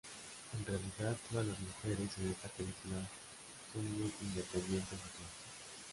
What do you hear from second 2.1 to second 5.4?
en esta película son muy independientes y fuertes.